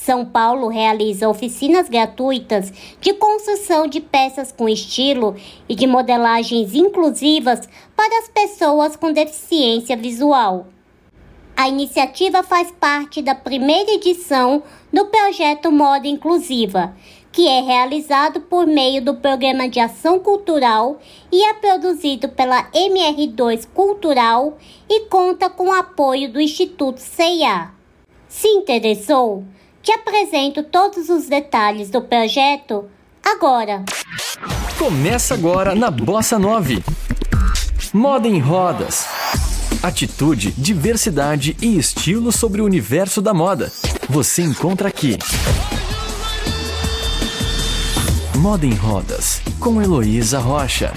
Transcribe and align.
São 0.00 0.24
Paulo 0.24 0.68
realiza 0.68 1.28
oficinas 1.28 1.86
gratuitas 1.86 2.72
de 3.02 3.12
construção 3.12 3.86
de 3.86 4.00
peças 4.00 4.50
com 4.50 4.66
estilo 4.66 5.36
e 5.68 5.74
de 5.74 5.86
modelagens 5.86 6.74
inclusivas 6.74 7.68
para 7.94 8.18
as 8.20 8.28
pessoas 8.28 8.96
com 8.96 9.12
deficiência 9.12 9.94
visual. 9.98 10.68
A 11.54 11.68
iniciativa 11.68 12.42
faz 12.42 12.70
parte 12.70 13.20
da 13.20 13.34
primeira 13.34 13.92
edição 13.92 14.62
do 14.90 15.04
projeto 15.04 15.70
Moda 15.70 16.08
Inclusiva, 16.08 16.96
que 17.30 17.46
é 17.46 17.60
realizado 17.60 18.40
por 18.40 18.66
meio 18.66 19.04
do 19.04 19.16
Programa 19.16 19.68
de 19.68 19.80
Ação 19.80 20.18
Cultural 20.18 20.98
e 21.30 21.44
é 21.44 21.52
produzido 21.52 22.30
pela 22.30 22.70
MR2 22.72 23.68
Cultural 23.74 24.56
e 24.88 25.00
conta 25.08 25.50
com 25.50 25.68
o 25.68 25.72
apoio 25.72 26.32
do 26.32 26.40
Instituto 26.40 26.98
CIA. 27.00 27.72
Se 28.26 28.48
interessou? 28.48 29.44
Te 29.82 29.92
apresento 29.92 30.62
todos 30.62 31.08
os 31.08 31.26
detalhes 31.26 31.88
do 31.88 32.02
projeto 32.02 32.84
agora. 33.24 33.84
Começa 34.78 35.32
agora 35.32 35.74
na 35.74 35.90
Bossa 35.90 36.38
9. 36.38 36.82
Moda 37.92 38.28
em 38.28 38.38
rodas. 38.38 39.06
Atitude, 39.82 40.52
diversidade 40.52 41.56
e 41.62 41.78
estilo 41.78 42.30
sobre 42.30 42.60
o 42.60 42.66
universo 42.66 43.22
da 43.22 43.32
moda. 43.32 43.72
Você 44.08 44.42
encontra 44.42 44.88
aqui. 44.88 45.16
Moda 48.36 48.66
em 48.66 48.74
Rodas, 48.74 49.40
com 49.58 49.80
Heloísa 49.80 50.38
Rocha. 50.38 50.92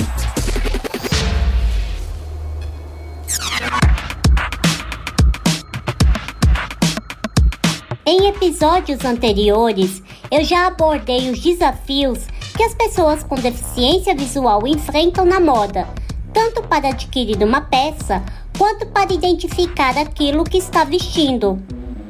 Em 8.06 8.28
episódios 8.28 9.06
anteriores, 9.06 10.04
eu 10.30 10.44
já 10.44 10.68
abordei 10.68 11.30
os 11.30 11.40
desafios 11.40 12.20
que 12.54 12.62
as 12.62 12.74
pessoas 12.74 13.24
com 13.24 13.36
deficiência 13.36 14.14
visual 14.14 14.68
enfrentam 14.68 15.24
na 15.24 15.40
moda, 15.40 15.88
tanto 16.34 16.62
para 16.64 16.90
adquirir 16.90 17.42
uma 17.42 17.62
peça 17.62 18.22
quanto 18.58 18.86
para 18.88 19.14
identificar 19.14 19.98
aquilo 19.98 20.44
que 20.44 20.58
está 20.58 20.84
vestindo. 20.84 21.58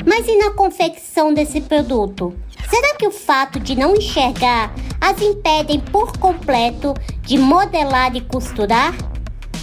Mas 0.03 0.27
e 0.27 0.35
na 0.35 0.49
confecção 0.55 1.31
desse 1.31 1.61
produto? 1.61 2.33
Será 2.71 2.95
que 2.95 3.05
o 3.05 3.11
fato 3.11 3.59
de 3.59 3.75
não 3.75 3.95
enxergar 3.95 4.73
as 4.99 5.21
impedem 5.21 5.79
por 5.79 6.17
completo 6.17 6.95
de 7.21 7.37
modelar 7.37 8.15
e 8.15 8.21
costurar? 8.21 8.95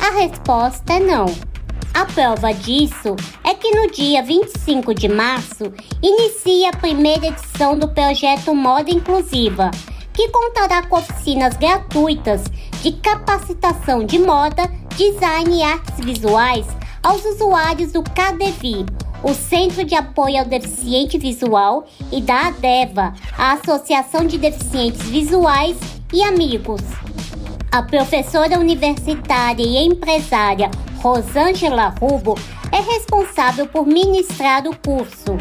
A 0.01 0.11
resposta 0.13 0.93
é 0.93 1.01
não. 1.01 1.50
A 1.93 2.05
prova 2.05 2.53
disso 2.53 3.17
é 3.45 3.53
que 3.53 3.71
no 3.73 3.91
dia 3.91 4.23
25 4.23 4.95
de 4.95 5.09
março 5.09 5.73
inicia 6.01 6.71
a 6.71 6.77
primeira 6.77 7.27
edição 7.27 7.77
do 7.77 7.89
projeto 7.89 8.55
Moda 8.55 8.91
Inclusiva, 8.91 9.71
que 10.15 10.29
contará 10.29 10.87
com 10.87 10.97
oficinas 10.97 11.57
gratuitas 11.57 12.45
de 12.81 12.93
capacitação 12.93 14.05
de 14.05 14.19
moda, 14.19 14.71
design 14.97 15.59
e 15.59 15.63
artes 15.63 16.05
visuais 16.05 16.67
aos 17.03 17.25
usuários 17.25 17.93
do 17.93 18.03
KDVI, 18.03 18.87
o 19.23 19.35
Centro 19.35 19.85
de 19.85 19.95
Apoio 19.95 20.39
ao 20.39 20.45
Deficiente 20.45 21.19
Visual, 21.19 21.87
e 22.13 22.21
da 22.21 22.49
ADEVA, 22.49 23.15
a 23.37 23.53
Associação 23.53 24.27
de 24.27 24.39
Deficientes 24.39 25.03
Visuais 25.03 25.77
e 26.13 26.23
Amigos. 26.23 26.83
A 27.71 27.83
professora 27.83 28.59
universitária 28.59 29.63
e 29.63 29.77
empresária 29.77 30.71
Rosângela 31.01 31.95
Rubo 31.99 32.35
é 32.71 32.79
responsável 32.79 33.67
por 33.67 33.87
ministrar 33.87 34.67
o 34.67 34.77
curso. 34.77 35.35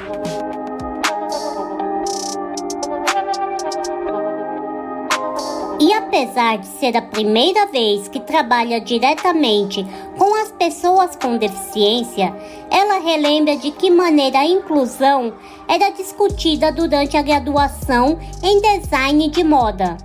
E 5.82 5.94
apesar 5.94 6.60
de 6.60 6.68
ser 6.68 6.96
a 6.96 7.02
primeira 7.02 7.66
vez 7.68 8.08
que 8.08 8.22
trabalha 8.22 8.80
diretamente 8.80 9.86
com 10.18 10.34
as 10.42 10.50
pessoas 10.54 11.18
com 11.18 11.38
deficiência, 11.38 12.34
ela 12.72 13.00
relembra 13.00 13.58
de 13.58 13.72
que 13.72 13.92
maneira 13.92 14.40
a 14.40 14.46
inclusão 14.46 15.34
era 15.68 15.90
discutida 15.90 16.72
durante 16.72 17.18
a 17.18 17.22
graduação 17.22 18.18
em 18.42 18.62
design 18.62 19.30
de 19.30 19.44
moda. 19.44 19.98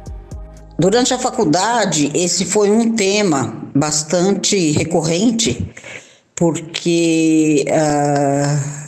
Durante 0.76 1.14
a 1.14 1.18
faculdade, 1.18 2.10
esse 2.12 2.44
foi 2.44 2.70
um 2.70 2.94
tema 2.96 3.63
bastante 3.74 4.70
recorrente, 4.72 5.66
porque 6.36 7.64
uh, 7.68 8.84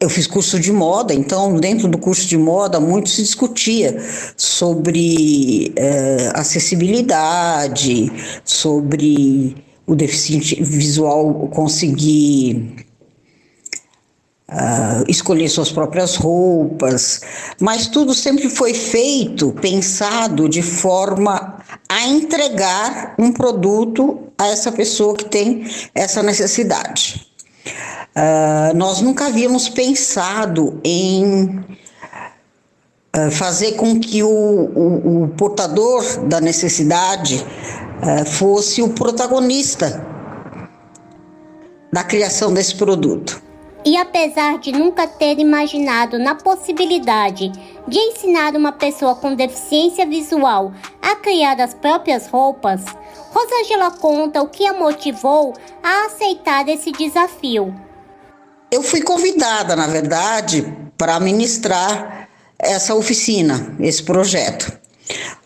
eu 0.00 0.08
fiz 0.08 0.26
curso 0.26 0.58
de 0.58 0.72
moda, 0.72 1.14
então 1.14 1.56
dentro 1.56 1.88
do 1.88 1.98
curso 1.98 2.26
de 2.26 2.36
moda 2.36 2.80
muito 2.80 3.08
se 3.08 3.22
discutia 3.22 3.96
sobre 4.36 5.72
eh, 5.76 6.30
acessibilidade, 6.34 8.12
sobre 8.44 9.56
o 9.86 9.94
deficiente 9.94 10.62
visual 10.62 11.48
conseguir 11.48 12.86
uh, 14.50 15.04
escolher 15.08 15.48
suas 15.48 15.70
próprias 15.70 16.16
roupas, 16.16 17.20
mas 17.60 17.86
tudo 17.86 18.14
sempre 18.14 18.48
foi 18.48 18.74
feito, 18.74 19.52
pensado 19.52 20.48
de 20.48 20.62
forma 20.62 21.63
a 21.88 22.06
entregar 22.06 23.14
um 23.18 23.32
produto 23.32 24.24
a 24.38 24.48
essa 24.48 24.72
pessoa 24.72 25.14
que 25.14 25.24
tem 25.26 25.66
essa 25.94 26.22
necessidade. 26.22 27.26
Uh, 28.16 28.76
nós 28.76 29.00
nunca 29.00 29.26
havíamos 29.26 29.68
pensado 29.68 30.80
em 30.84 31.58
uh, 33.16 33.30
fazer 33.30 33.72
com 33.72 33.98
que 33.98 34.22
o, 34.22 34.28
o, 34.28 35.24
o 35.24 35.28
portador 35.36 36.24
da 36.26 36.40
necessidade 36.40 37.44
uh, 38.02 38.24
fosse 38.24 38.82
o 38.82 38.90
protagonista 38.90 40.04
da 41.92 42.04
criação 42.04 42.52
desse 42.52 42.74
produto. 42.74 43.43
E 43.84 43.98
apesar 43.98 44.58
de 44.58 44.72
nunca 44.72 45.06
ter 45.06 45.38
imaginado 45.38 46.18
na 46.18 46.34
possibilidade 46.34 47.52
de 47.86 47.98
ensinar 47.98 48.56
uma 48.56 48.72
pessoa 48.72 49.14
com 49.14 49.34
deficiência 49.34 50.06
visual 50.06 50.72
a 51.02 51.16
criar 51.16 51.60
as 51.60 51.74
próprias 51.74 52.26
roupas, 52.26 52.80
Rosângela 53.30 53.90
conta 53.90 54.40
o 54.40 54.48
que 54.48 54.64
a 54.64 54.72
motivou 54.72 55.54
a 55.82 56.06
aceitar 56.06 56.68
esse 56.68 56.92
desafio. 56.92 57.74
Eu 58.70 58.82
fui 58.82 59.02
convidada, 59.02 59.74
na 59.74 59.88
verdade, 59.88 60.72
para 60.96 61.18
ministrar 61.20 62.28
essa 62.58 62.94
oficina, 62.94 63.76
esse 63.80 64.02
projeto. 64.02 64.72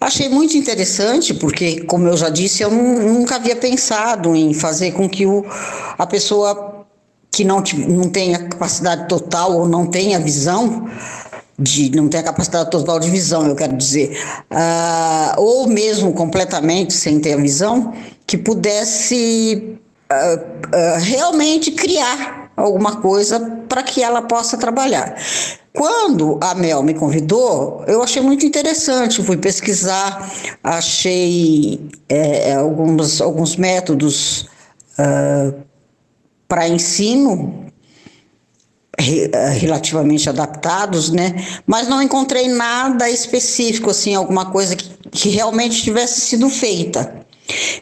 Achei 0.00 0.28
muito 0.28 0.56
interessante, 0.56 1.34
porque, 1.34 1.82
como 1.84 2.06
eu 2.06 2.16
já 2.16 2.28
disse, 2.28 2.62
eu 2.62 2.70
nunca 2.70 3.36
havia 3.36 3.56
pensado 3.56 4.36
em 4.36 4.54
fazer 4.54 4.92
com 4.92 5.08
que 5.08 5.26
o, 5.26 5.44
a 5.98 6.06
pessoa 6.06 6.86
que 7.38 7.44
não, 7.44 7.62
não 7.86 8.08
tenha 8.08 8.36
capacidade 8.36 9.06
total 9.06 9.56
ou 9.56 9.68
não 9.68 9.86
tenha 9.86 10.18
visão, 10.18 10.88
de 11.56 11.88
não 11.94 12.08
ter 12.08 12.18
a 12.18 12.22
capacidade 12.24 12.68
total 12.68 12.98
de 12.98 13.08
visão, 13.08 13.46
eu 13.46 13.54
quero 13.54 13.76
dizer, 13.76 14.18
uh, 14.50 15.40
ou 15.40 15.68
mesmo 15.68 16.12
completamente 16.12 16.92
sem 16.92 17.20
ter 17.20 17.34
a 17.34 17.36
visão, 17.36 17.92
que 18.26 18.36
pudesse 18.36 19.78
uh, 20.10 20.36
uh, 20.36 20.98
realmente 21.00 21.70
criar 21.70 22.50
alguma 22.56 22.96
coisa 22.96 23.38
para 23.68 23.84
que 23.84 24.02
ela 24.02 24.22
possa 24.22 24.56
trabalhar. 24.56 25.14
Quando 25.72 26.40
a 26.42 26.56
Mel 26.56 26.82
me 26.82 26.94
convidou, 26.94 27.84
eu 27.86 28.02
achei 28.02 28.20
muito 28.20 28.44
interessante, 28.44 29.22
fui 29.22 29.36
pesquisar, 29.36 30.28
achei 30.64 31.88
é, 32.08 32.54
alguns, 32.54 33.20
alguns 33.20 33.54
métodos 33.54 34.48
para 36.48 36.66
ensino 36.66 37.66
relativamente 39.60 40.28
adaptados, 40.28 41.10
né? 41.10 41.46
Mas 41.66 41.86
não 41.86 42.02
encontrei 42.02 42.48
nada 42.48 43.08
específico, 43.08 43.90
assim, 43.90 44.14
alguma 44.14 44.46
coisa 44.46 44.74
que, 44.74 44.88
que 45.10 45.28
realmente 45.28 45.82
tivesse 45.82 46.20
sido 46.22 46.48
feita. 46.48 47.26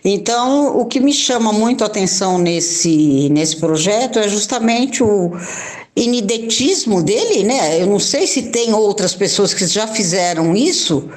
Então, 0.04 0.78
o 0.78 0.84
que 0.84 1.00
me 1.00 1.12
chama 1.12 1.52
muito 1.52 1.82
a 1.82 1.86
atenção 1.86 2.38
nesse, 2.38 3.28
nesse 3.30 3.56
projeto 3.56 4.18
é 4.18 4.28
justamente 4.28 5.02
o 5.02 5.32
inidetismo 5.96 7.02
dele, 7.02 7.42
né? 7.42 7.80
Eu 7.80 7.86
não 7.86 7.98
sei 7.98 8.26
se 8.26 8.50
tem 8.50 8.74
outras 8.74 9.14
pessoas 9.14 9.54
que 9.54 9.66
já 9.66 9.86
fizeram 9.86 10.54
isso, 10.54 11.08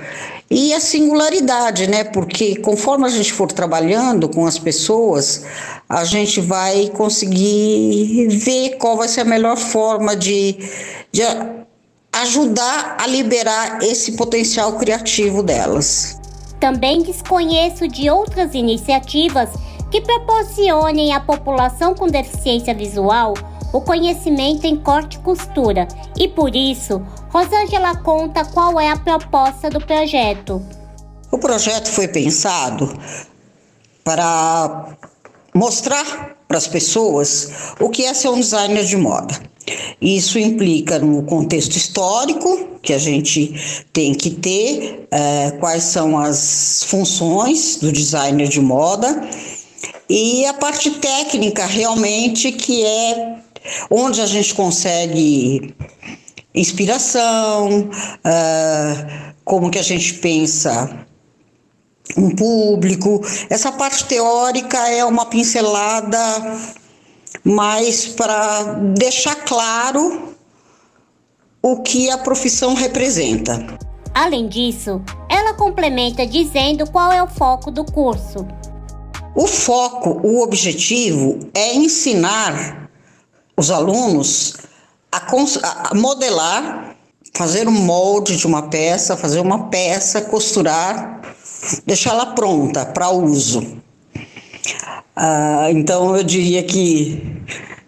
e 0.50 0.74
a 0.74 0.80
singularidade, 0.80 1.88
né? 1.88 2.04
Porque 2.04 2.56
conforme 2.56 3.06
a 3.06 3.10
gente 3.10 3.31
for 3.31 3.51
trabalhando 3.51 4.28
com 4.28 4.46
as 4.48 4.57
pessoas, 4.57 5.46
a 5.88 6.04
gente 6.04 6.42
vai 6.42 6.90
conseguir 6.90 8.28
ver 8.30 8.78
qual 8.78 8.98
vai 8.98 9.07
ser 9.07 9.22
a 9.22 9.25
melhor 9.25 9.57
forma 9.57 10.16
de, 10.16 10.57
de 11.12 11.22
ajudar 12.12 12.98
a 13.00 13.06
liberar 13.06 13.84
esse 13.84 14.13
potencial 14.13 14.74
criativo 14.74 15.44
delas. 15.44 16.19
Também 16.60 17.04
desconheço 17.04 17.88
de 17.88 18.10
outras 18.10 18.56
iniciativas 18.56 19.50
que 19.92 20.02
proporcionem 20.02 21.13
à 21.13 21.19
população 21.19 21.94
com 21.94 22.07
deficiência 22.07 22.74
visual 22.74 23.34
o 23.71 23.81
conhecimento 23.81 24.66
em 24.66 24.75
corte 24.75 25.18
e 25.18 25.21
costura, 25.21 25.88
e 26.18 26.27
por 26.27 26.56
isso 26.56 27.01
Rosângela 27.30 27.95
conta 27.98 28.44
qual 28.44 28.80
é 28.80 28.89
a 28.89 28.98
proposta 28.98 29.69
do 29.69 29.80
projeto. 29.80 30.62
O 31.31 31.38
projeto 31.38 31.88
foi 31.89 32.07
pensado 32.07 32.92
para 34.04 34.98
mostrar 35.54 36.36
para 36.48 36.57
as 36.57 36.68
pessoas 36.68 37.51
o 37.80 37.89
que 37.89 38.04
é 38.04 38.13
ser 38.13 38.30
um 38.30 38.39
designer 38.39 38.83
de 38.83 38.98
moda. 38.98 39.39
Isso 40.01 40.39
implica 40.39 40.98
no 40.98 41.21
contexto 41.24 41.75
histórico 41.75 42.80
que 42.81 42.94
a 42.94 42.98
gente 42.98 43.86
tem 43.94 44.16
que 44.16 44.31
ter, 44.31 45.07
é, 45.12 45.51
quais 45.60 45.83
são 45.83 46.18
as 46.18 46.83
funções 46.88 47.75
do 47.75 47.92
designer 47.92 48.48
de 48.48 48.60
moda 48.60 49.21
e 50.10 50.44
a 50.48 50.54
parte 50.56 50.89
técnica 50.92 51.66
realmente 51.66 52.51
que 52.51 52.83
é 52.83 53.39
onde 53.89 54.21
a 54.21 54.25
gente 54.25 54.54
consegue 54.54 55.75
inspiração, 56.54 57.89
uh, 57.89 59.33
como 59.44 59.69
que 59.69 59.80
a 59.80 59.83
gente 59.83 60.16
pensa 60.16 61.06
um 62.18 62.36
público. 62.36 63.21
Essa 63.50 63.71
parte 63.71 64.06
teórica 64.06 64.77
é 64.89 65.04
uma 65.06 65.25
pincelada 65.25 66.18
mais 67.44 68.07
para 68.07 68.63
deixar 68.95 69.36
claro 69.36 70.36
o 71.62 71.81
que 71.81 72.10
a 72.10 72.18
profissão 72.18 72.74
representa. 72.74 73.77
Além 74.13 74.48
disso, 74.48 75.01
ela 75.30 75.54
complementa 75.54 76.25
dizendo 76.25 76.89
qual 76.89 77.12
é 77.12 77.21
o 77.21 77.27
foco 77.27 77.69
do 77.69 77.86
curso. 77.86 78.45
O 79.36 79.45
foco, 79.45 80.19
o 80.25 80.42
objetivo 80.42 81.39
é 81.54 81.75
ensinar 81.75 82.89
os 83.60 83.70
alunos 83.70 84.54
a, 85.12 85.90
a 85.92 85.94
modelar, 85.94 86.96
fazer 87.36 87.68
um 87.68 87.72
molde 87.72 88.38
de 88.38 88.48
uma 88.48 88.70
peça, 88.70 89.18
fazer 89.18 89.40
uma 89.40 89.68
peça, 89.70 90.22
costurar, 90.22 91.22
deixá-la 91.86 92.28
pronta 92.28 92.86
para 92.86 93.10
uso. 93.10 93.78
Ah, 95.16 95.68
então 95.72 96.16
eu 96.16 96.24
diria 96.24 96.64
que 96.64 97.22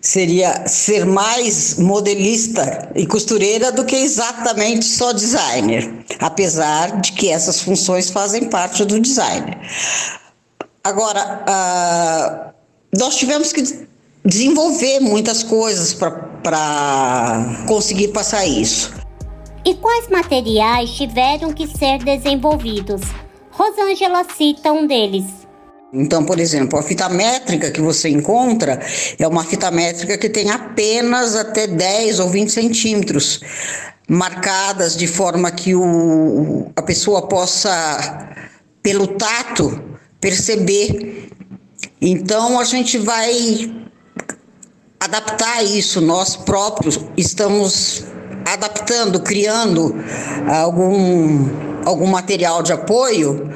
seria 0.02 0.68
ser 0.68 1.06
mais 1.06 1.76
modelista 1.78 2.92
e 2.94 3.06
costureira 3.06 3.72
do 3.72 3.86
que 3.86 3.96
exatamente 3.96 4.84
só 4.84 5.14
designer, 5.14 6.04
apesar 6.20 7.00
de 7.00 7.14
que 7.14 7.30
essas 7.30 7.62
funções 7.62 8.10
fazem 8.10 8.50
parte 8.50 8.84
do 8.84 9.00
designer. 9.00 9.58
Agora, 10.84 11.44
ah, 11.48 12.52
nós 12.98 13.16
tivemos 13.16 13.54
que 13.54 13.91
desenvolver 14.24 15.00
muitas 15.00 15.44
coisas 15.44 15.94
para 15.94 17.66
conseguir 17.68 18.10
passar 18.10 18.46
isso. 18.46 18.94
E 19.64 19.76
quais 19.76 20.08
materiais 20.10 20.92
tiveram 20.92 21.54
que 21.54 21.68
ser 21.68 22.00
desenvolvidos? 22.00 23.02
Rosângela 23.52 24.24
cita 24.36 24.72
um 24.72 24.88
deles. 24.88 25.26
Então, 25.94 26.24
por 26.24 26.40
exemplo, 26.40 26.80
a 26.80 26.84
fita 26.84 27.10
métrica 27.10 27.70
que 27.70 27.82
você 27.82 28.10
encontra 28.10 28.80
é 29.20 29.28
uma 29.28 29.44
fita 29.44 29.70
métrica 29.70 30.18
que 30.18 30.30
tem 30.30 30.50
apenas 30.50 31.36
até 31.36 31.68
10 31.68 32.20
ou 32.22 32.30
20 32.30 32.50
centímetros, 32.50 33.42
marcadas 34.08 34.96
de 34.96 35.06
forma 35.06 35.52
que 35.52 35.76
o, 35.76 36.72
a 36.76 36.82
pessoa 36.82 37.28
possa, 37.28 38.34
pelo 38.82 39.06
tato, 39.06 39.84
perceber. 40.20 41.30
Então, 42.02 42.58
a 42.58 42.64
gente 42.64 42.98
vai 42.98 43.82
adaptar 45.02 45.64
isso, 45.64 46.00
nós 46.00 46.36
próprios 46.36 47.00
estamos 47.18 48.04
adaptando, 48.46 49.20
criando 49.20 49.96
algum, 50.48 51.50
algum 51.84 52.06
material 52.06 52.62
de 52.62 52.72
apoio 52.72 53.50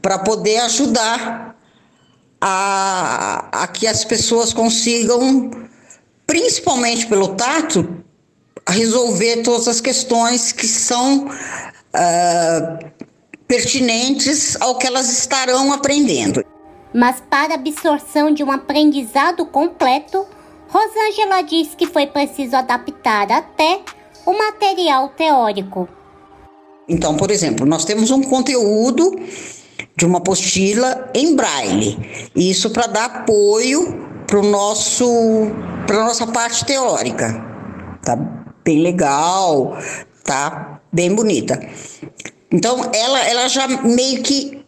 para 0.00 0.20
poder 0.20 0.58
ajudar 0.60 1.56
a, 2.40 3.48
a 3.62 3.66
que 3.66 3.88
as 3.88 4.04
pessoas 4.04 4.52
consigam, 4.52 5.50
principalmente 6.24 7.06
pelo 7.08 7.34
tato, 7.34 7.96
resolver 8.68 9.42
todas 9.42 9.66
as 9.66 9.80
questões 9.80 10.52
que 10.52 10.68
são 10.68 11.26
uh, 11.26 12.90
pertinentes 13.48 14.56
ao 14.60 14.78
que 14.78 14.86
elas 14.86 15.10
estarão 15.10 15.72
aprendendo. 15.72 16.44
Mas 16.94 17.20
para 17.28 17.54
a 17.54 17.56
absorção 17.56 18.32
de 18.32 18.44
um 18.44 18.52
aprendizado 18.52 19.44
completo, 19.46 20.26
Rosângela 20.72 21.42
diz 21.42 21.74
que 21.74 21.86
foi 21.86 22.06
preciso 22.06 22.56
adaptar 22.56 23.30
até 23.30 23.82
o 24.24 24.32
material 24.32 25.10
teórico. 25.10 25.86
Então, 26.88 27.14
por 27.14 27.30
exemplo, 27.30 27.66
nós 27.66 27.84
temos 27.84 28.10
um 28.10 28.22
conteúdo 28.22 29.14
de 29.94 30.06
uma 30.06 30.16
apostila 30.16 31.10
em 31.14 31.36
braille. 31.36 32.30
Isso 32.34 32.70
para 32.70 32.86
dar 32.86 33.04
apoio 33.04 34.08
para 34.26 34.40
nosso 34.40 35.06
para 35.86 36.04
nossa 36.04 36.26
parte 36.26 36.64
teórica. 36.64 37.44
Tá 38.02 38.16
bem 38.64 38.80
legal, 38.80 39.76
tá 40.24 40.80
bem 40.90 41.14
bonita. 41.14 41.60
Então, 42.50 42.90
ela 42.94 43.18
ela 43.26 43.48
já 43.48 43.68
meio 43.68 44.22
que 44.22 44.64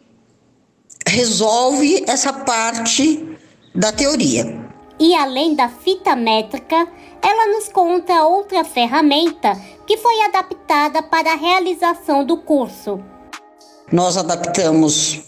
resolve 1.07 2.05
essa 2.07 2.31
parte 2.31 3.27
da 3.75 3.91
teoria. 3.91 4.64
E 4.99 5.15
além 5.15 5.55
da 5.55 5.69
fita 5.69 6.15
métrica, 6.15 6.87
ela 7.21 7.53
nos 7.55 7.69
conta 7.69 8.25
outra 8.25 8.65
ferramenta 8.65 9.59
que 9.87 9.97
foi 9.97 10.23
adaptada 10.23 11.03
para 11.03 11.33
a 11.33 11.37
realização 11.37 12.25
do 12.25 12.39
curso. 12.39 13.01
Nós 13.93 14.17
adaptamos 14.17 15.23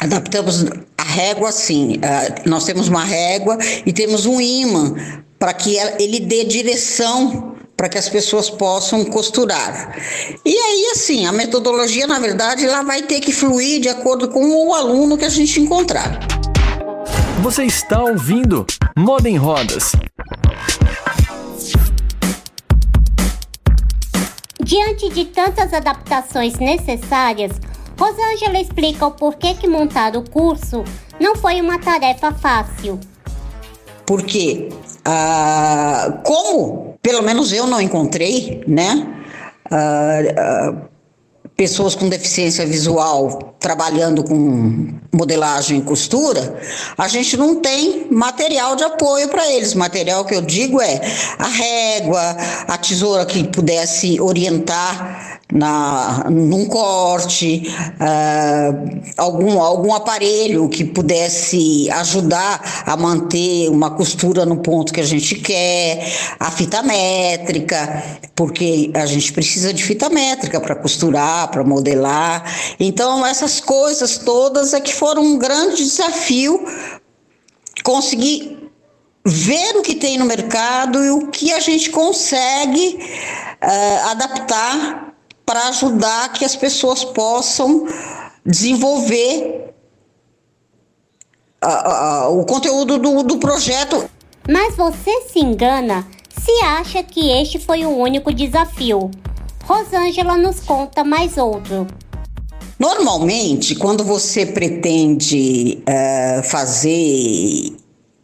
adaptamos 0.00 0.64
a 0.98 1.02
régua 1.02 1.52
sim. 1.52 1.96
Uh, 1.96 2.48
nós 2.48 2.64
temos 2.64 2.88
uma 2.88 3.04
régua 3.04 3.56
e 3.86 3.92
temos 3.92 4.26
um 4.26 4.40
imã 4.40 4.94
para 5.38 5.52
que 5.52 5.76
ele 5.98 6.20
dê 6.20 6.44
direção 6.44 7.52
para 7.76 7.88
que 7.88 7.98
as 7.98 8.08
pessoas 8.08 8.48
possam 8.48 9.04
costurar. 9.04 9.96
E 10.44 10.56
aí, 10.56 10.90
assim, 10.92 11.26
a 11.26 11.32
metodologia, 11.32 12.06
na 12.06 12.18
verdade, 12.18 12.64
ela 12.64 12.82
vai 12.82 13.02
ter 13.02 13.20
que 13.20 13.32
fluir 13.32 13.80
de 13.80 13.88
acordo 13.88 14.28
com 14.28 14.68
o 14.68 14.74
aluno 14.74 15.18
que 15.18 15.24
a 15.24 15.28
gente 15.28 15.60
encontrar. 15.60 16.41
Você 17.42 17.64
está 17.64 18.00
ouvindo 18.00 18.64
Moda 18.96 19.28
em 19.28 19.36
Rodas. 19.36 19.90
Diante 24.62 25.08
de 25.08 25.24
tantas 25.24 25.74
adaptações 25.74 26.54
necessárias, 26.60 27.50
Rosângela 27.98 28.60
explica 28.60 29.06
o 29.06 29.10
porquê 29.10 29.54
que 29.54 29.66
montar 29.66 30.16
o 30.16 30.22
curso 30.22 30.84
não 31.18 31.34
foi 31.34 31.60
uma 31.60 31.80
tarefa 31.80 32.32
fácil. 32.32 33.00
Porque, 34.06 34.68
ah, 35.04 36.20
como 36.24 36.96
pelo 37.02 37.22
menos 37.22 37.52
eu 37.52 37.66
não 37.66 37.80
encontrei, 37.80 38.62
né? 38.68 39.04
Ah, 39.68 40.18
ah, 40.38 40.74
pessoas 41.56 41.96
com 41.96 42.08
deficiência 42.08 42.64
visual 42.64 43.51
trabalhando 43.62 44.24
com 44.24 44.88
modelagem 45.12 45.78
e 45.78 45.82
costura, 45.82 46.60
a 46.98 47.06
gente 47.08 47.36
não 47.36 47.56
tem 47.56 48.08
material 48.10 48.74
de 48.76 48.82
apoio 48.82 49.28
para 49.28 49.50
eles. 49.50 49.74
Material 49.74 50.24
que 50.24 50.34
eu 50.34 50.42
digo 50.42 50.80
é 50.80 51.00
a 51.38 51.48
régua, 51.48 52.36
a 52.66 52.76
tesoura 52.76 53.24
que 53.24 53.44
pudesse 53.44 54.20
orientar 54.20 55.40
na, 55.52 56.26
num 56.30 56.64
corte, 56.64 57.70
uh, 58.00 59.02
algum, 59.18 59.60
algum 59.60 59.94
aparelho 59.94 60.68
que 60.68 60.82
pudesse 60.82 61.90
ajudar 61.90 62.82
a 62.86 62.96
manter 62.96 63.68
uma 63.68 63.90
costura 63.90 64.46
no 64.46 64.56
ponto 64.56 64.92
que 64.92 65.00
a 65.00 65.04
gente 65.04 65.34
quer, 65.36 66.10
a 66.40 66.50
fita 66.50 66.82
métrica, 66.82 68.02
porque 68.34 68.90
a 68.94 69.04
gente 69.04 69.30
precisa 69.32 69.74
de 69.74 69.84
fita 69.84 70.08
métrica 70.08 70.58
para 70.58 70.74
costurar, 70.74 71.48
para 71.48 71.62
modelar. 71.62 72.44
Então, 72.80 73.24
essas 73.26 73.51
coisas 73.60 74.18
todas 74.18 74.74
é 74.74 74.80
que 74.80 74.94
foram 74.94 75.22
um 75.22 75.38
grande 75.38 75.76
desafio 75.76 76.64
conseguir 77.84 78.70
ver 79.24 79.76
o 79.76 79.82
que 79.82 79.94
tem 79.94 80.18
no 80.18 80.24
mercado 80.24 81.04
e 81.04 81.10
o 81.10 81.28
que 81.28 81.52
a 81.52 81.60
gente 81.60 81.90
consegue 81.90 82.98
uh, 83.62 84.10
adaptar 84.10 85.14
para 85.44 85.68
ajudar 85.68 86.32
que 86.32 86.44
as 86.44 86.56
pessoas 86.56 87.04
possam 87.04 87.86
desenvolver 88.44 89.72
o 92.30 92.44
conteúdo 92.44 92.98
do, 92.98 93.22
do 93.22 93.38
projeto. 93.38 94.10
Mas 94.48 94.74
você 94.74 95.22
se 95.28 95.38
engana 95.38 96.04
se 96.40 96.64
acha 96.64 97.02
que 97.04 97.30
este 97.30 97.60
foi 97.60 97.84
o 97.84 97.96
único 97.96 98.32
desafio. 98.34 99.10
Rosângela 99.64 100.36
nos 100.36 100.58
conta 100.58 101.04
mais 101.04 101.36
outro. 101.36 101.86
Normalmente, 102.82 103.76
quando 103.76 104.02
você 104.02 104.44
pretende 104.44 105.84
uh, 105.88 106.42
fazer 106.42 107.76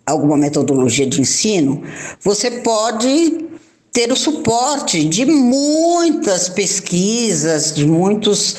alguma 0.04 0.36
metodologia 0.36 1.06
de 1.06 1.20
ensino, 1.20 1.84
você 2.20 2.50
pode 2.50 3.46
ter 3.92 4.10
o 4.10 4.16
suporte 4.16 5.04
de 5.04 5.24
muitas 5.26 6.48
pesquisas, 6.48 7.72
de 7.72 7.86
muitos 7.86 8.54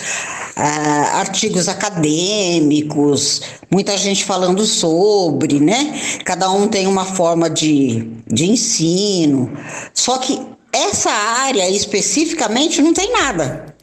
uh, 0.56 1.16
artigos 1.16 1.68
acadêmicos, 1.68 3.42
muita 3.70 3.98
gente 3.98 4.24
falando 4.24 4.66
sobre, 4.66 5.60
né? 5.60 6.00
Cada 6.24 6.50
um 6.50 6.70
tem 6.70 6.88
uma 6.88 7.04
forma 7.04 7.50
de, 7.50 8.10
de 8.26 8.50
ensino. 8.50 9.52
Só 9.94 10.18
que 10.18 10.40
essa 10.72 11.12
área 11.12 11.70
especificamente 11.70 12.82
não 12.82 12.94
tem 12.94 13.12
nada. 13.12 13.76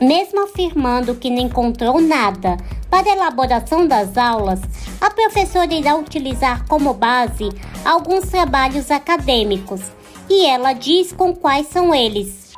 Mesmo 0.00 0.44
afirmando 0.44 1.14
que 1.14 1.30
não 1.30 1.38
encontrou 1.38 2.00
nada 2.00 2.58
para 2.90 3.08
elaboração 3.08 3.86
das 3.86 4.18
aulas, 4.18 4.60
a 5.00 5.10
professora 5.10 5.72
irá 5.72 5.96
utilizar 5.96 6.66
como 6.68 6.92
base 6.92 7.48
alguns 7.84 8.28
trabalhos 8.28 8.90
acadêmicos 8.90 9.80
e 10.28 10.44
ela 10.46 10.74
diz 10.74 11.12
com 11.12 11.34
quais 11.34 11.68
são 11.68 11.94
eles. 11.94 12.52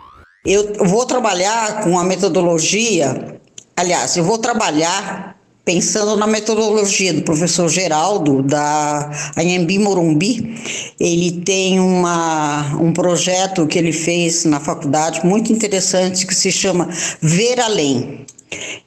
Eu 0.45 0.85
vou 0.85 1.07
trabalhar 1.07 1.85
com 1.85 1.99
a 1.99 2.05
metodologia, 2.05 3.41
aliás, 3.77 4.17
eu 4.17 4.25
vou 4.25 4.39
trabalhar 4.39 5.38
pensando 5.69 6.17
na 6.17 6.27
metodologia 6.27 7.13
do 7.13 7.21
professor 7.21 7.69
Geraldo, 7.69 8.43
da 8.43 9.11
Anhembi 9.37 9.79
Morumbi, 9.79 10.57
ele 10.99 11.31
tem 11.43 11.79
uma, 11.79 12.75
um 12.81 12.91
projeto 12.91 13.67
que 13.67 13.79
ele 13.79 13.93
fez 13.93 14.47
na 14.47 14.61
faculdade 14.61 15.21
muito 15.27 15.53
interessante 15.53 16.27
que 16.27 16.35
se 16.35 16.51
chama 16.51 16.89
Ver 17.21 17.61
Além. 17.61 18.25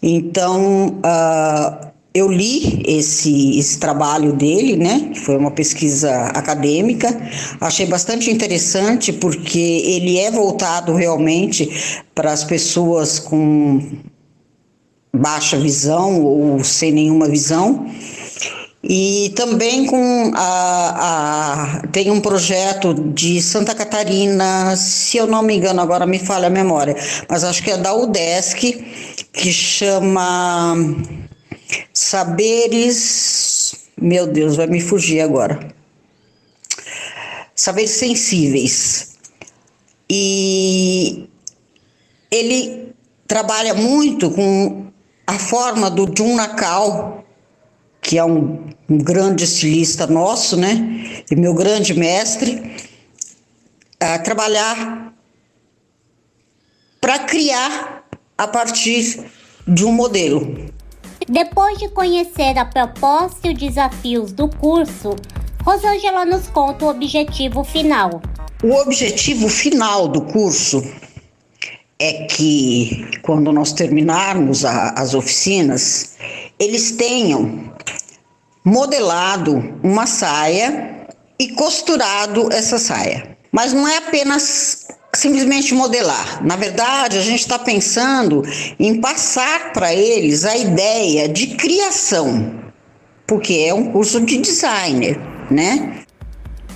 Então, 0.02 1.00
uh, 1.06 1.88
eu 2.16 2.28
li 2.28 2.82
esse, 2.88 3.60
esse 3.60 3.78
trabalho 3.78 4.34
dele, 4.34 4.76
né, 4.76 5.12
foi 5.24 5.38
uma 5.38 5.52
pesquisa 5.52 6.12
acadêmica, 6.30 7.16
achei 7.62 7.86
bastante 7.86 8.32
interessante 8.32 9.14
porque 9.14 9.84
ele 9.86 10.18
é 10.18 10.32
voltado 10.32 10.96
realmente 10.96 11.70
para 12.16 12.32
as 12.32 12.44
pessoas 12.44 13.20
com 13.20 13.80
baixa 15.14 15.58
visão 15.58 16.22
ou 16.22 16.64
sem 16.64 16.92
nenhuma 16.92 17.28
visão. 17.28 17.86
E 18.84 19.32
também 19.36 19.86
com 19.86 20.32
a, 20.34 21.84
a, 21.84 21.88
tem 21.90 22.10
um 22.10 22.20
projeto 22.20 22.94
de 22.94 23.40
Santa 23.40 23.76
Catarina, 23.76 24.76
se 24.76 25.18
eu 25.18 25.28
não 25.28 25.44
me 25.44 25.56
engano, 25.56 25.82
agora 25.82 26.08
me 26.08 26.18
falha 26.18 26.48
a 26.48 26.50
memória, 26.50 26.96
mas 27.30 27.44
acho 27.44 27.62
que 27.62 27.70
é 27.70 27.78
da 27.78 27.94
UDESC, 27.94 28.84
que 29.34 29.54
chama 29.54 30.76
Saberes. 31.94 33.76
Meu 34.02 34.26
Deus, 34.26 34.56
vai 34.56 34.66
me 34.66 34.82
fugir 34.82 35.22
agora. 35.22 35.60
Saberes 37.54 37.92
Sensíveis. 37.92 39.12
E 40.10 41.30
ele 42.32 42.96
trabalha 43.28 43.76
muito 43.76 44.32
com 44.32 44.91
a 45.32 45.40
forma 45.40 45.90
do 45.90 46.12
Jun 46.14 46.36
Nakal, 46.36 47.24
que 48.02 48.18
é 48.18 48.24
um, 48.24 48.66
um 48.90 48.98
grande 48.98 49.46
estilista 49.46 50.06
nosso, 50.06 50.58
né? 50.58 51.24
E 51.32 51.36
meu 51.38 51.54
grande 51.54 51.94
mestre, 51.94 52.76
a 53.98 54.20
trabalhar 54.20 55.14
para 57.00 57.20
criar 57.20 58.04
a 58.38 58.46
partir 58.46 59.26
de 59.66 59.86
um 59.86 59.94
modelo. 59.94 60.70
Depois 61.30 61.78
de 61.78 61.88
conhecer 61.88 62.58
a 62.58 62.66
proposta 62.66 63.48
e 63.48 63.54
os 63.54 63.58
desafios 63.58 64.34
do 64.34 64.50
curso, 64.50 65.16
Rosângela 65.64 66.26
nos 66.26 66.48
conta 66.48 66.86
o 66.86 66.90
objetivo 66.90 67.64
final. 67.64 68.22
O 68.62 68.74
objetivo 68.82 69.48
final 69.48 70.10
do 70.10 70.24
curso 70.24 70.84
é 72.02 72.26
que 72.26 73.20
quando 73.22 73.52
nós 73.52 73.72
terminarmos 73.74 74.66
a, 74.66 74.90
as 74.98 75.14
oficinas, 75.14 76.16
eles 76.60 76.94
tenham 76.94 77.72
modelado 78.66 79.76
uma 79.84 80.08
saia 80.08 81.08
e 81.38 81.50
costurado 81.50 82.52
essa 82.52 82.80
saia. 82.80 83.38
Mas 83.52 83.72
não 83.72 83.88
é 83.88 83.98
apenas 83.98 84.88
simplesmente 85.14 85.76
modelar. 85.76 86.44
Na 86.44 86.56
verdade, 86.56 87.20
a 87.20 87.22
gente 87.22 87.42
está 87.42 87.60
pensando 87.60 88.42
em 88.80 89.00
passar 89.00 89.72
para 89.72 89.94
eles 89.94 90.44
a 90.44 90.58
ideia 90.58 91.30
de 91.30 91.56
criação, 91.56 92.64
porque 93.28 93.66
é 93.68 93.74
um 93.76 93.92
curso 93.92 94.22
de 94.22 94.40
designer, 94.40 95.20
né? 95.52 96.04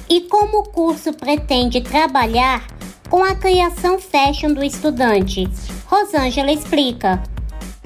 E 0.07 0.21
como 0.21 0.59
o 0.59 0.63
curso 0.63 1.13
pretende 1.13 1.81
trabalhar 1.81 2.67
com 3.09 3.23
a 3.23 3.35
criação 3.35 3.99
fashion 3.99 4.53
do 4.53 4.63
estudante. 4.63 5.47
Rosângela 5.85 6.51
explica. 6.51 7.21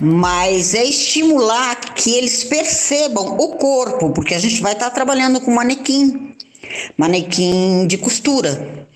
Mas 0.01 0.73
é 0.73 0.85
estimular 0.85 1.75
que 1.93 2.11
eles 2.11 2.43
percebam 2.45 3.37
o 3.37 3.57
corpo, 3.57 4.11
porque 4.11 4.33
a 4.33 4.39
gente 4.39 4.61
vai 4.61 4.73
estar 4.73 4.89
trabalhando 4.91 5.41
com 5.41 5.51
manequim, 5.51 6.35
manequim 6.97 7.85
de 7.85 7.97
costura. 7.97 8.87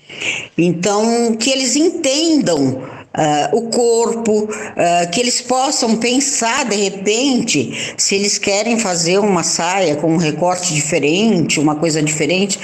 Então, 0.56 1.36
que 1.36 1.50
eles 1.50 1.76
entendam 1.76 2.82
Uh, 3.14 3.56
o 3.56 3.70
corpo, 3.70 4.42
uh, 4.42 5.10
que 5.12 5.20
eles 5.20 5.40
possam 5.40 5.96
pensar 5.98 6.64
de 6.64 6.74
repente 6.74 7.94
se 7.96 8.16
eles 8.16 8.38
querem 8.38 8.76
fazer 8.76 9.18
uma 9.18 9.44
saia 9.44 9.94
com 9.94 10.14
um 10.14 10.16
recorte 10.16 10.74
diferente, 10.74 11.60
uma 11.60 11.76
coisa 11.76 12.02
diferente. 12.02 12.58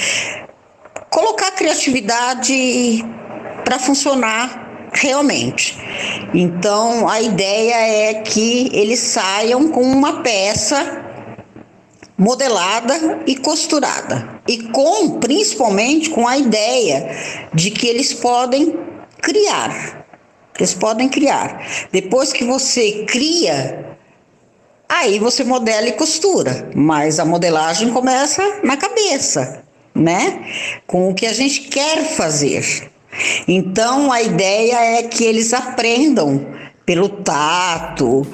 Colocar 1.09 1.53
criatividade 1.53 2.53
para 3.71 3.79
funcionar 3.79 4.91
realmente. 4.93 5.79
Então, 6.35 7.09
a 7.09 7.21
ideia 7.21 8.11
é 8.11 8.15
que 8.15 8.69
eles 8.73 8.99
saiam 8.99 9.69
com 9.69 9.81
uma 9.81 10.23
peça 10.23 11.07
modelada 12.19 13.23
e 13.29 13.37
costurada 13.37 14.41
e 14.49 14.65
com 14.71 15.21
principalmente 15.21 16.11
com 16.11 16.27
a 16.27 16.37
ideia 16.37 17.17
de 17.55 17.71
que 17.71 17.87
eles 17.87 18.13
podem 18.13 18.77
criar. 19.23 20.05
Eles 20.59 20.75
podem 20.75 21.09
criar. 21.09 21.65
Depois 21.93 22.33
que 22.33 22.43
você 22.43 23.05
cria, 23.05 23.97
aí 24.89 25.21
você 25.21 25.45
modela 25.45 25.87
e 25.87 25.93
costura, 25.93 26.69
mas 26.75 27.21
a 27.21 27.25
modelagem 27.25 27.91
começa 27.91 28.43
na 28.65 28.77
cabeça, 28.77 29.63
né? 29.95 30.45
Com 30.89 31.09
o 31.09 31.15
que 31.15 31.25
a 31.25 31.33
gente 31.33 31.61
quer 31.69 32.05
fazer. 32.17 32.91
Então 33.47 34.13
a 34.13 34.23
ideia 34.23 34.99
é 34.99 35.03
que 35.05 35.25
eles 35.25 35.53
aprendam 35.53 36.47
pelo 36.85 37.09
tato. 37.09 38.27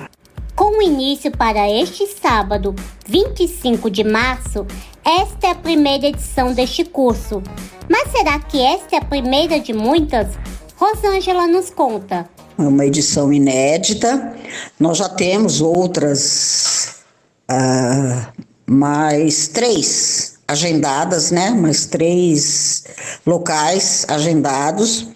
Com 0.55 0.79
o 0.79 0.83
início 0.83 1.31
para 1.31 1.71
este 1.71 2.07
sábado, 2.07 2.75
25 3.07 3.91
de 3.91 4.03
março, 4.03 4.67
esta 5.05 5.49
é 5.49 5.51
a 5.51 5.55
primeira 5.55 6.07
edição 6.07 6.53
deste 6.53 6.85
curso. 6.85 7.43
Mas 7.89 8.11
será 8.11 8.39
que 8.39 8.61
esta 8.61 8.97
é 8.97 8.99
a 8.99 9.05
primeira 9.05 9.61
de 9.61 9.73
muitas? 9.73 10.29
Rosângela 10.77 11.47
nos 11.47 11.71
conta. 11.71 12.29
É 12.59 12.63
uma 12.63 12.87
edição 12.87 13.33
inédita. 13.33 14.35
Nós 14.81 14.99
já 14.99 15.09
temos 15.09 15.61
outras, 15.61 17.05
uh, 17.51 18.45
mais 18.67 19.49
três 19.49 20.36
agendadas, 20.49 21.31
né? 21.31 21.51
Mais 21.51 21.87
três 21.87 22.85
locais 23.25 24.05
agendados. 24.09 25.09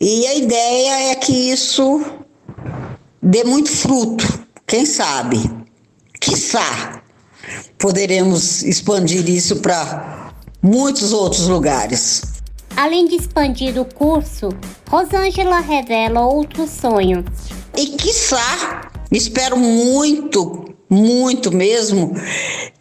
E 0.00 0.26
a 0.26 0.34
ideia 0.34 1.10
é 1.10 1.14
que 1.14 1.32
isso 1.32 2.04
dê 3.22 3.44
muito 3.44 3.70
fruto. 3.70 4.46
Quem 4.66 4.84
sabe? 4.86 5.38
Quiçá 6.20 7.02
poderemos 7.78 8.62
expandir 8.62 9.28
isso 9.28 9.56
para 9.56 10.32
muitos 10.62 11.12
outros 11.12 11.46
lugares. 11.48 12.22
Além 12.76 13.06
de 13.06 13.16
expandir 13.16 13.80
o 13.80 13.84
curso, 13.84 14.50
Rosângela 14.88 15.60
revela 15.60 16.26
outro 16.26 16.66
sonho. 16.66 17.24
E 17.76 17.86
quiçá, 17.86 18.90
espero 19.10 19.56
muito, 19.56 20.74
muito 20.88 21.50
mesmo, 21.52 22.12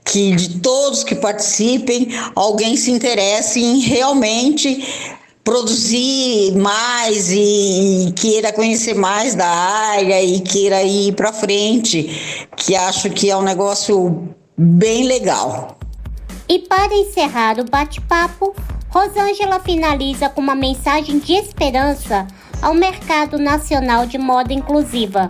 que 0.08 0.36
de 0.36 0.60
todos 0.60 1.04
que 1.04 1.16
participem, 1.16 2.10
alguém 2.34 2.78
se 2.78 2.92
interesse 2.92 3.60
em 3.60 3.80
realmente 3.80 5.16
produzir 5.44 6.54
mais 6.58 7.32
e, 7.32 8.14
queira 8.16 8.52
conhecer 8.52 8.96
mais 8.96 9.36
da 9.36 9.48
área 9.48 10.22
e 10.22 10.42
queira 10.42 10.84
ir 10.84 11.14
para 11.14 11.32
frente, 11.32 12.48
que 12.56 12.76
acho 12.76 13.10
que 13.10 13.30
é 13.30 13.38
um 13.38 13.42
negócio 13.42 14.28
bem 14.58 15.04
legal. 15.04 15.78
E 16.50 16.60
para 16.60 16.94
encerrar 16.94 17.60
o 17.60 17.66
bate-papo, 17.66 18.56
Rosângela 18.90 19.60
finaliza 19.60 20.30
com 20.30 20.42
uma 20.42 20.56
mensagem 20.56 21.20
de 21.20 21.34
esperança 21.34 22.28
ao 22.62 22.74
mercado 22.74 23.38
nacional 23.38 24.06
de 24.06 24.18
moda 24.18 24.54
inclusiva. 24.54 25.28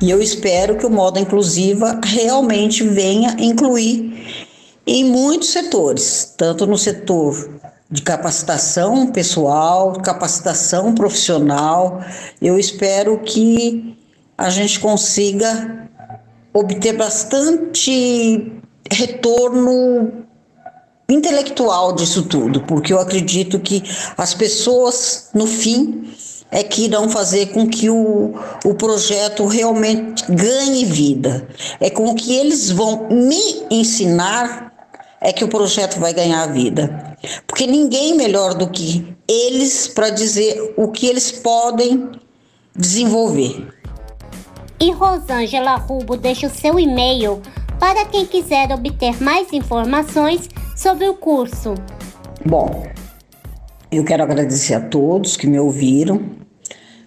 E 0.00 0.10
eu 0.10 0.20
espero 0.20 0.76
que 0.76 0.84
o 0.84 0.90
moda 0.90 1.18
inclusiva 1.18 1.98
realmente 2.04 2.84
venha 2.84 3.34
incluir 3.38 4.44
em 4.86 5.04
muitos 5.04 5.48
setores, 5.48 6.34
tanto 6.36 6.66
no 6.66 6.76
setor 6.76 7.50
de 7.90 8.02
capacitação 8.02 9.06
pessoal, 9.06 9.94
capacitação 9.94 10.94
profissional. 10.94 12.02
Eu 12.42 12.58
espero 12.58 13.18
que 13.20 13.96
a 14.36 14.50
gente 14.50 14.78
consiga 14.80 15.88
obter 16.52 16.94
bastante 16.94 18.52
retorno 18.90 20.24
intelectual 21.08 21.94
disso 21.94 22.24
tudo, 22.24 22.60
porque 22.62 22.92
eu 22.92 23.00
acredito 23.00 23.58
que 23.60 23.82
as 24.16 24.34
pessoas, 24.34 25.30
no 25.32 25.46
fim, 25.46 26.12
é 26.50 26.62
que 26.62 26.84
irão 26.84 27.08
fazer 27.08 27.46
com 27.46 27.68
que 27.68 27.90
o, 27.90 28.34
o 28.64 28.74
projeto 28.74 29.46
realmente 29.46 30.24
ganhe 30.30 30.84
vida. 30.84 31.48
É 31.80 31.90
com 31.90 32.06
o 32.08 32.14
que 32.14 32.34
eles 32.34 32.70
vão 32.70 33.08
me 33.10 33.64
ensinar 33.70 34.72
é 35.20 35.32
que 35.32 35.44
o 35.44 35.48
projeto 35.48 35.98
vai 35.98 36.12
ganhar 36.12 36.46
vida. 36.46 37.16
Porque 37.46 37.66
ninguém 37.66 38.14
melhor 38.14 38.54
do 38.54 38.68
que 38.68 39.16
eles 39.26 39.88
para 39.88 40.10
dizer 40.10 40.74
o 40.76 40.88
que 40.88 41.06
eles 41.06 41.32
podem 41.32 42.10
desenvolver. 42.74 43.74
E 44.78 44.90
Rosângela 44.92 45.76
Rubo 45.76 46.16
deixa 46.16 46.46
o 46.46 46.50
seu 46.50 46.78
e-mail 46.78 47.40
para 47.80 48.04
quem 48.04 48.26
quiser 48.26 48.70
obter 48.70 49.20
mais 49.22 49.52
informações 49.52 50.48
sobre 50.76 51.08
o 51.08 51.14
curso. 51.14 51.74
Bom, 52.44 52.84
eu 53.90 54.04
quero 54.04 54.22
agradecer 54.22 54.74
a 54.74 54.80
todos 54.80 55.36
que 55.36 55.46
me 55.46 55.58
ouviram. 55.58 56.20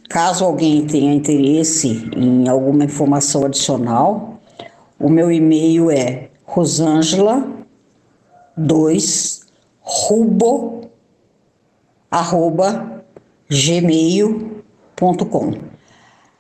Caso 0.09 0.43
alguém 0.43 0.86
tenha 0.88 1.13
interesse 1.13 2.09
em 2.15 2.48
alguma 2.48 2.86
informação 2.86 3.45
adicional, 3.45 4.39
o 5.00 5.09
meu 5.09 5.31
e-mail 5.31 5.91
é 5.91 6.29
rosângela 6.43 7.48
2 8.57 9.41
rubo 9.79 10.89
arroba 12.09 13.03
gmail.com. 13.50 14.50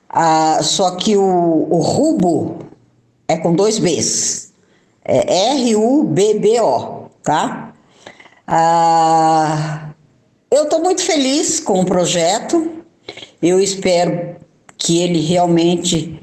Ah, 0.09 0.59
só 0.61 0.95
que 0.95 1.15
o, 1.15 1.67
o 1.69 1.77
rubo 1.77 2.57
é 3.27 3.37
com 3.37 3.53
dois 3.53 3.77
Bs. 3.77 4.51
É 5.05 5.53
R-U-B-B-O, 5.53 7.09
tá? 7.23 7.73
Ah, 8.47 9.88
eu 10.51 10.63
estou 10.63 10.81
muito 10.81 11.01
feliz 11.01 11.59
com 11.59 11.81
o 11.81 11.85
projeto. 11.85 12.83
Eu 13.41 13.59
espero 13.59 14.35
que 14.77 14.99
ele 14.99 15.19
realmente 15.19 16.19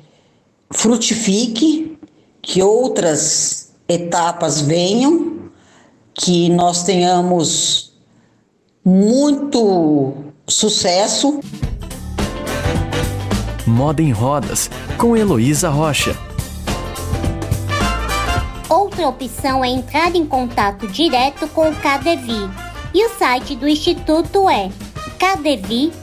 frutifique, 0.70 1.96
que 2.42 2.62
outras 2.62 3.72
etapas 3.88 4.60
venham, 4.60 5.50
que 6.12 6.48
nós 6.48 6.82
tenhamos 6.82 7.92
muito 8.84 10.14
sucesso. 10.46 11.40
Moda 13.66 14.02
em 14.02 14.10
Rodas, 14.10 14.70
com 14.98 15.16
Heloísa 15.16 15.68
Rocha. 15.68 16.16
Outra 18.68 19.08
opção 19.08 19.64
é 19.64 19.68
entrar 19.68 20.14
em 20.16 20.26
contato 20.26 20.88
direto 20.88 21.46
com 21.48 21.70
o 21.70 21.74
KDVI 21.74 22.65
e 22.96 23.04
o 23.04 23.10
site 23.10 23.54
do 23.54 23.68
Instituto 23.68 24.48
é 24.48 24.70
kdevi.org.br. 25.18 25.96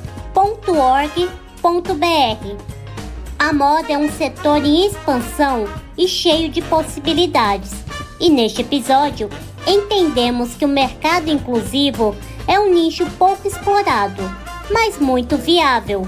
A 3.40 3.52
moda 3.52 3.92
é 3.92 3.98
um 3.98 4.12
setor 4.12 4.64
em 4.64 4.86
expansão 4.86 5.66
e 5.98 6.08
cheio 6.08 6.50
de 6.50 6.62
possibilidades, 6.62 7.72
e 8.20 8.30
neste 8.30 8.62
episódio 8.62 9.28
entendemos 9.66 10.54
que 10.54 10.66
o 10.66 10.68
mercado 10.68 11.32
inclusivo 11.32 12.16
é 12.48 12.60
um 12.60 12.72
nicho 12.72 13.08
pouco 13.18 13.48
explorado, 13.48 14.22
mas 14.70 15.00
muito 15.00 15.36
viável. 15.36 16.08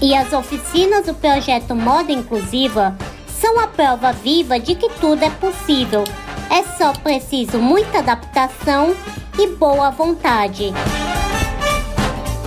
E 0.00 0.14
as 0.14 0.32
oficinas 0.32 1.06
do 1.06 1.14
projeto 1.14 1.74
Moda 1.74 2.12
Inclusiva 2.12 2.96
são 3.26 3.58
a 3.58 3.66
prova 3.66 4.12
viva 4.12 4.60
de 4.60 4.76
que 4.76 4.88
tudo 5.00 5.24
é 5.24 5.30
possível. 5.30 6.04
É 6.48 6.62
só 6.78 6.92
preciso 6.92 7.58
muita 7.58 7.98
adaptação 7.98 8.94
e 9.38 9.48
boa 9.48 9.90
vontade. 9.90 10.72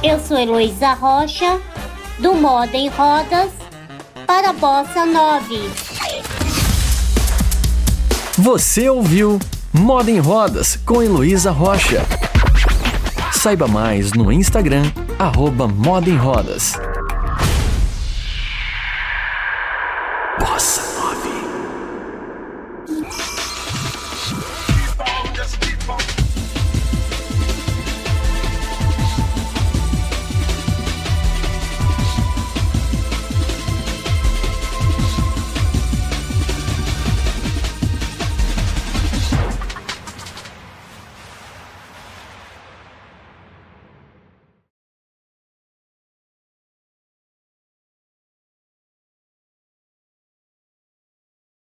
Eu 0.03 0.19
sou 0.19 0.37
Heloísa 0.37 0.93
Rocha, 0.93 1.59
do 2.19 2.33
Moda 2.33 2.77
em 2.77 2.87
Rodas, 2.89 3.51
para 4.25 4.53
Bossa 4.53 5.05
9. 5.05 5.69
Você 8.37 8.89
ouviu 8.89 9.39
Moda 9.73 10.11
em 10.11 10.19
Rodas 10.19 10.79
com 10.85 11.01
Heloísa 11.01 11.51
Rocha. 11.51 12.05
Saiba 13.33 13.67
mais 13.67 14.13
no 14.13 14.31
Instagram, 14.31 14.83
arroba 15.19 15.67
Moda 15.67 16.09
em 16.09 16.17
Rodas. 16.17 16.73